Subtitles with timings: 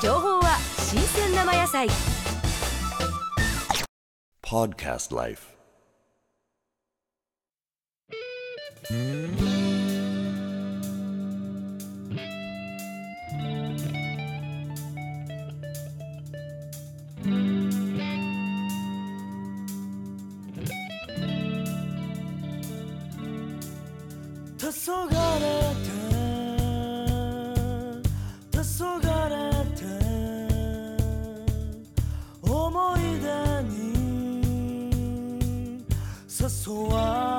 [0.00, 1.88] 情報は新鮮生野菜
[4.42, 5.58] Podcast Life.
[24.60, 25.67] 黄昏
[36.38, 37.37] 厕所啊。